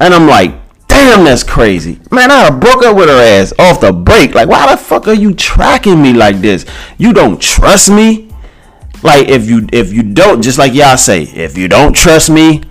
And 0.00 0.14
i'm 0.14 0.26
like 0.26 0.54
damn 0.86 1.24
that's 1.24 1.42
crazy. 1.44 2.00
Man 2.10 2.30
i 2.30 2.50
broke 2.50 2.82
up 2.82 2.96
with 2.96 3.08
her 3.08 3.20
ass 3.20 3.52
off 3.58 3.80
the 3.80 3.92
break. 3.92 4.34
Like 4.34 4.48
why 4.48 4.70
the 4.70 4.76
fuck 4.76 5.06
are 5.08 5.14
you 5.14 5.34
tracking 5.34 6.02
me 6.02 6.12
like 6.12 6.40
this? 6.40 6.64
You 6.96 7.12
don't 7.12 7.40
trust 7.40 7.90
me? 7.90 8.28
Like 9.02 9.28
if 9.28 9.48
you 9.48 9.68
if 9.72 9.92
you 9.92 10.02
don't 10.02 10.42
just 10.42 10.58
like 10.58 10.74
y'all 10.74 10.96
say 10.96 11.22
if 11.22 11.56
you 11.56 11.68
don't 11.68 11.94
trust 11.94 12.30
me 12.30 12.62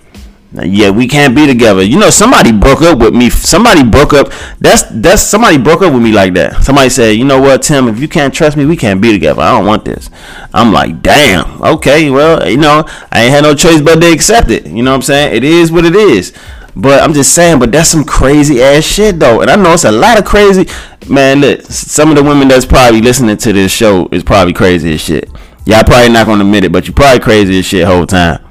yeah, 0.64 0.90
we 0.90 1.08
can't 1.08 1.36
be 1.36 1.46
together. 1.46 1.84
You 1.84 2.00
know, 2.00 2.10
somebody 2.10 2.52
broke 2.52 2.82
up 2.82 3.00
with 3.00 3.14
me. 3.14 3.30
Somebody 3.30 3.84
broke 3.84 4.14
up. 4.14 4.32
That's 4.60 4.84
that's 4.92 5.22
somebody 5.22 5.58
broke 5.58 5.82
up 5.82 5.94
with 5.94 6.02
me 6.02 6.12
like 6.12 6.34
that. 6.34 6.64
Somebody 6.64 6.90
said, 6.90 7.18
you 7.18 7.26
know 7.26 7.42
what, 7.42 7.64
Tim, 7.64 7.88
if 7.88 8.00
you 8.00 8.08
can't 8.08 8.34
trust 8.34 8.58
me, 8.58 8.66
we 8.66 8.78
can't 8.78 9.02
be 9.02 9.12
together. 9.12 9.42
I 9.42 9.52
don't 9.52 9.66
want 9.66 9.86
this. 9.86 10.10
I'm 10.54 10.72
like, 10.72 11.02
damn. 11.02 11.62
Okay, 11.62 12.10
well, 12.10 12.50
you 12.50 12.58
know, 12.58 12.86
I 13.12 13.24
ain't 13.24 13.32
had 13.32 13.44
no 13.44 13.54
choice 13.56 13.82
but 13.82 14.00
to 14.02 14.12
accept 14.12 14.50
it. 14.50 14.66
You 14.66 14.84
know 14.84 14.92
what 14.92 14.98
I'm 14.98 15.02
saying? 15.04 15.36
It 15.36 15.44
is 15.44 15.72
what 15.72 15.86
it 15.86 15.96
is. 15.96 16.34
But 16.76 17.02
I'm 17.02 17.14
just 17.14 17.34
saying, 17.34 17.58
but 17.58 17.72
that's 17.72 17.90
some 17.90 18.04
crazy 18.04 18.62
ass 18.62 18.84
shit 18.84 19.20
though. 19.20 19.42
And 19.42 19.50
I 19.50 19.56
know 19.56 19.74
it's 19.74 19.84
a 19.84 19.92
lot 19.92 20.20
of 20.20 20.26
crazy 20.26 20.68
man, 21.10 21.42
look, 21.42 21.62
some 21.62 22.10
of 22.10 22.16
the 22.16 22.24
women 22.24 22.48
that's 22.48 22.66
probably 22.66 23.02
listening 23.02 23.38
to 23.38 23.54
this 23.54 23.72
show 23.72 24.08
is 24.12 24.24
probably 24.24 24.54
crazy 24.54 24.94
as 24.94 25.02
shit. 25.02 25.30
Y'all 25.66 25.84
probably 25.84 26.10
not 26.10 26.26
gonna 26.26 26.44
admit 26.44 26.64
it, 26.64 26.72
but 26.72 26.88
you 26.88 26.94
probably 26.94 27.20
crazy 27.20 27.60
as 27.60 27.66
shit 27.66 27.86
whole 27.86 28.06
time. 28.06 28.44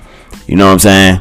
You 0.47 0.57
know 0.57 0.67
what 0.67 0.73
I'm 0.73 0.79
saying? 0.79 1.21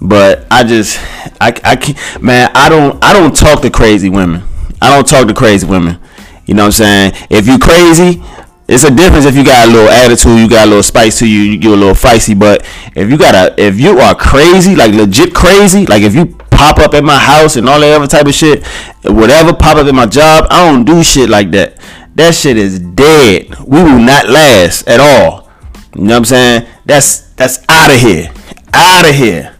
But 0.00 0.46
I 0.50 0.64
just, 0.64 0.98
I, 1.40 1.48
I 1.64 1.76
can't, 1.76 2.22
man. 2.22 2.50
I 2.54 2.68
don't, 2.68 3.02
I 3.02 3.12
don't 3.12 3.34
talk 3.34 3.62
to 3.62 3.70
crazy 3.70 4.08
women. 4.08 4.42
I 4.80 4.94
don't 4.94 5.06
talk 5.06 5.26
to 5.26 5.34
crazy 5.34 5.66
women. 5.66 5.98
You 6.46 6.54
know 6.54 6.62
what 6.62 6.80
I'm 6.80 7.12
saying? 7.12 7.12
If 7.30 7.46
you 7.46 7.58
crazy, 7.58 8.22
it's 8.68 8.84
a 8.84 8.94
difference 8.94 9.24
if 9.24 9.34
you 9.34 9.44
got 9.44 9.66
a 9.66 9.70
little 9.70 9.88
attitude, 9.88 10.38
you 10.38 10.48
got 10.48 10.66
a 10.66 10.68
little 10.68 10.82
spice 10.82 11.18
to 11.20 11.26
you, 11.26 11.40
you 11.40 11.58
get 11.58 11.72
a 11.72 11.76
little 11.76 11.94
feisty. 11.94 12.38
But 12.38 12.62
if 12.94 13.10
you 13.10 13.16
got 13.16 13.34
a, 13.34 13.60
if 13.60 13.80
you 13.80 13.98
are 13.98 14.14
crazy, 14.14 14.76
like 14.76 14.92
legit 14.92 15.34
crazy, 15.34 15.86
like 15.86 16.02
if 16.02 16.14
you 16.14 16.26
pop 16.50 16.78
up 16.78 16.92
at 16.92 17.02
my 17.02 17.18
house 17.18 17.56
and 17.56 17.68
all 17.68 17.80
that 17.80 17.96
other 17.96 18.06
type 18.06 18.26
of 18.26 18.34
shit, 18.34 18.66
whatever 19.04 19.54
pop 19.54 19.78
up 19.78 19.86
at 19.86 19.94
my 19.94 20.06
job, 20.06 20.46
I 20.50 20.70
don't 20.70 20.84
do 20.84 21.02
shit 21.02 21.30
like 21.30 21.50
that. 21.52 21.78
That 22.14 22.34
shit 22.34 22.56
is 22.56 22.78
dead. 22.78 23.58
We 23.60 23.82
will 23.82 23.98
not 23.98 24.28
last 24.28 24.86
at 24.86 25.00
all. 25.00 25.48
You 25.94 26.04
know 26.04 26.14
what 26.14 26.16
I'm 26.16 26.24
saying? 26.26 26.66
That's 26.84 27.20
that's 27.32 27.64
out 27.68 27.90
of 27.90 27.98
here. 27.98 28.30
Out 28.74 29.08
of 29.08 29.14
here. 29.14 29.57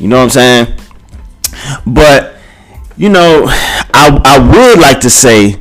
You 0.00 0.08
know 0.08 0.16
what 0.16 0.22
I'm 0.22 0.30
saying? 0.30 0.76
But 1.86 2.36
you 2.96 3.10
know, 3.10 3.44
I 3.48 4.18
I 4.24 4.38
would 4.38 4.80
like 4.80 5.00
to 5.00 5.10
say 5.10 5.60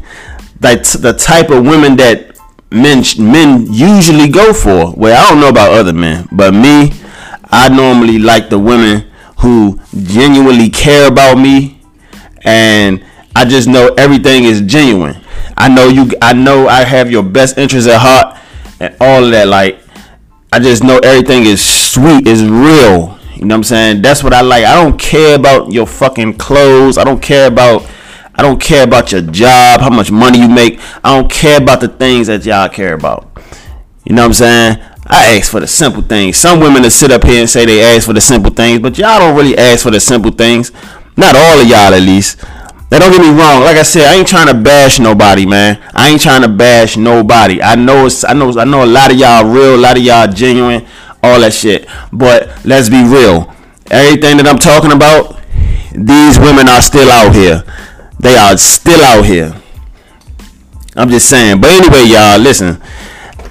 that 0.61 0.85
the 0.85 1.11
type 1.11 1.49
of 1.49 1.65
women 1.65 1.97
that 1.97 2.37
men 2.71 3.03
men 3.19 3.67
usually 3.69 4.29
go 4.29 4.53
for. 4.53 4.93
Well, 4.95 5.13
I 5.13 5.29
don't 5.29 5.41
know 5.41 5.49
about 5.49 5.73
other 5.73 5.91
men, 5.91 6.29
but 6.31 6.53
me, 6.53 6.93
I 7.51 7.67
normally 7.67 8.17
like 8.17 8.49
the 8.49 8.59
women 8.59 9.11
who 9.39 9.77
genuinely 9.93 10.69
care 10.69 11.09
about 11.09 11.37
me, 11.37 11.81
and 12.45 13.03
I 13.35 13.43
just 13.43 13.67
know 13.67 13.93
everything 13.97 14.45
is 14.45 14.61
genuine. 14.61 15.17
I 15.57 15.67
know 15.67 15.89
you. 15.89 16.11
I 16.21 16.31
know 16.31 16.69
I 16.69 16.85
have 16.85 17.11
your 17.11 17.23
best 17.23 17.57
interest 17.57 17.89
at 17.89 17.99
heart, 17.99 18.37
and 18.79 18.95
all 19.01 19.25
of 19.25 19.31
that. 19.31 19.49
Like, 19.49 19.81
I 20.53 20.59
just 20.59 20.81
know 20.81 20.99
everything 20.99 21.43
is 21.45 21.61
sweet, 21.61 22.25
is 22.25 22.45
real, 22.45 23.18
you 23.39 23.45
know 23.45 23.55
what 23.55 23.59
I'm 23.59 23.63
saying? 23.63 24.01
That's 24.01 24.21
what 24.21 24.33
I 24.33 24.41
like. 24.41 24.65
I 24.65 24.75
don't 24.75 24.99
care 24.99 25.35
about 25.35 25.71
your 25.71 25.87
fucking 25.87 26.33
clothes. 26.33 26.97
I 26.97 27.05
don't 27.05 27.21
care 27.21 27.47
about 27.47 27.89
I 28.35 28.41
don't 28.41 28.61
care 28.61 28.83
about 28.83 29.13
your 29.13 29.21
job, 29.21 29.79
how 29.79 29.89
much 29.89 30.11
money 30.11 30.39
you 30.39 30.49
make. 30.49 30.79
I 31.05 31.17
don't 31.17 31.31
care 31.31 31.57
about 31.57 31.79
the 31.79 31.87
things 31.87 32.27
that 32.27 32.45
y'all 32.45 32.67
care 32.67 32.93
about. 32.93 33.31
You 34.03 34.13
know 34.13 34.23
what 34.23 34.27
I'm 34.27 34.33
saying? 34.33 34.79
I 35.05 35.37
ask 35.37 35.51
for 35.51 35.61
the 35.61 35.67
simple 35.67 36.01
things. 36.01 36.35
Some 36.35 36.59
women 36.59 36.81
that 36.81 36.91
sit 36.91 37.11
up 37.11 37.23
here 37.23 37.39
and 37.39 37.49
say 37.49 37.65
they 37.65 37.81
ask 37.81 38.05
for 38.05 38.13
the 38.13 38.21
simple 38.21 38.51
things, 38.51 38.79
but 38.79 38.97
y'all 38.97 39.19
don't 39.19 39.37
really 39.37 39.57
ask 39.57 39.83
for 39.83 39.91
the 39.91 40.01
simple 40.01 40.31
things. 40.31 40.73
Not 41.15 41.35
all 41.37 41.61
of 41.61 41.67
y'all 41.67 41.93
at 41.93 42.01
least. 42.01 42.43
Now 42.91 42.99
don't 42.99 43.11
get 43.11 43.21
me 43.21 43.29
wrong. 43.29 43.61
Like 43.61 43.77
I 43.77 43.83
said, 43.83 44.11
I 44.11 44.15
ain't 44.15 44.27
trying 44.27 44.47
to 44.47 44.53
bash 44.53 44.99
nobody, 44.99 45.45
man. 45.45 45.81
I 45.93 46.09
ain't 46.09 46.21
trying 46.21 46.41
to 46.41 46.49
bash 46.49 46.97
nobody. 46.97 47.61
I 47.61 47.75
know 47.75 48.05
it's 48.05 48.25
I 48.25 48.33
know 48.33 48.51
I 48.59 48.65
know 48.65 48.83
a 48.83 48.85
lot 48.85 49.11
of 49.11 49.17
y'all 49.17 49.45
real, 49.45 49.75
a 49.75 49.77
lot 49.77 49.97
of 49.97 50.03
y'all 50.03 50.27
genuine 50.27 50.85
all 51.23 51.39
that 51.41 51.53
shit. 51.53 51.87
But 52.11 52.49
let's 52.65 52.89
be 52.89 53.03
real. 53.03 53.53
Everything 53.91 54.37
that 54.37 54.47
I'm 54.47 54.59
talking 54.59 54.91
about, 54.91 55.39
these 55.91 56.37
women 56.39 56.69
are 56.69 56.81
still 56.81 57.09
out 57.09 57.33
here. 57.33 57.63
They 58.19 58.35
are 58.35 58.57
still 58.57 59.01
out 59.01 59.25
here. 59.25 59.55
I'm 60.95 61.09
just 61.09 61.29
saying. 61.29 61.61
But 61.61 61.71
anyway, 61.71 62.03
y'all, 62.05 62.39
listen. 62.39 62.81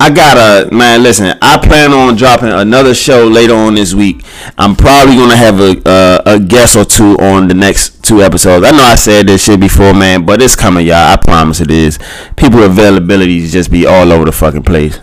I 0.00 0.10
gotta 0.10 0.72
man. 0.72 1.02
Listen, 1.02 1.36
I 1.42 1.58
plan 1.58 1.92
on 1.92 2.14
dropping 2.14 2.50
another 2.50 2.94
show 2.94 3.26
later 3.26 3.54
on 3.54 3.74
this 3.74 3.94
week. 3.94 4.22
I'm 4.56 4.76
probably 4.76 5.16
gonna 5.16 5.36
have 5.36 5.58
a 5.58 5.88
uh, 5.88 6.22
a 6.24 6.38
guest 6.38 6.76
or 6.76 6.84
two 6.84 7.16
on 7.18 7.48
the 7.48 7.54
next 7.54 8.04
two 8.04 8.22
episodes. 8.22 8.64
I 8.64 8.70
know 8.70 8.82
I 8.82 8.94
said 8.94 9.26
this 9.26 9.44
shit 9.44 9.58
before, 9.58 9.92
man, 9.94 10.24
but 10.24 10.40
it's 10.40 10.54
coming, 10.54 10.86
y'all. 10.86 10.96
I 11.12 11.16
promise 11.16 11.60
it 11.60 11.72
is. 11.72 11.98
People 12.36 12.62
availability 12.62 13.44
just 13.48 13.72
be 13.72 13.86
all 13.86 14.12
over 14.12 14.24
the 14.24 14.32
fucking 14.32 14.62
place. 14.62 15.00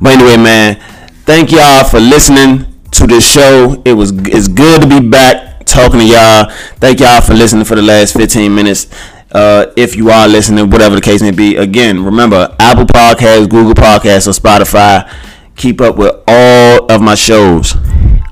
But 0.00 0.14
anyway, 0.14 0.36
man, 0.42 0.82
thank 1.24 1.52
y'all 1.52 1.84
for 1.84 2.00
listening 2.00 2.66
to 2.92 3.06
this 3.06 3.30
show. 3.30 3.80
It 3.84 3.94
was 3.94 4.12
it's 4.12 4.48
good 4.48 4.82
to 4.82 4.88
be 4.88 5.08
back 5.08 5.64
talking 5.64 6.00
to 6.00 6.06
y'all. 6.06 6.50
Thank 6.76 7.00
y'all 7.00 7.20
for 7.20 7.34
listening 7.34 7.64
for 7.64 7.74
the 7.74 7.82
last 7.82 8.14
15 8.14 8.54
minutes. 8.54 8.86
Uh, 9.32 9.72
if 9.76 9.96
you 9.96 10.10
are 10.10 10.28
listening, 10.28 10.68
whatever 10.68 10.94
the 10.94 11.00
case 11.00 11.22
may 11.22 11.30
be. 11.30 11.56
Again, 11.56 12.04
remember 12.04 12.54
Apple 12.58 12.84
Podcasts, 12.84 13.48
Google 13.48 13.74
Podcasts, 13.74 14.28
or 14.28 14.38
Spotify. 14.38 15.10
Keep 15.56 15.80
up 15.80 15.96
with 15.96 16.14
all 16.26 16.90
of 16.90 17.00
my 17.00 17.14
shows. 17.14 17.74
All 17.74 17.80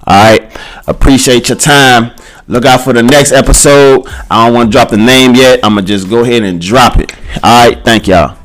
right. 0.06 0.56
Appreciate 0.86 1.48
your 1.48 1.58
time. 1.58 2.12
Look 2.48 2.64
out 2.64 2.80
for 2.80 2.92
the 2.92 3.02
next 3.02 3.32
episode. 3.32 4.06
I 4.30 4.44
don't 4.44 4.54
want 4.54 4.70
to 4.70 4.72
drop 4.72 4.90
the 4.90 4.96
name 4.96 5.34
yet. 5.34 5.60
I'm 5.62 5.74
going 5.74 5.86
to 5.86 5.92
just 5.92 6.10
go 6.10 6.24
ahead 6.24 6.42
and 6.42 6.60
drop 6.60 6.96
it. 6.98 7.14
All 7.42 7.68
right. 7.68 7.82
Thank 7.84 8.08
y'all. 8.08 8.39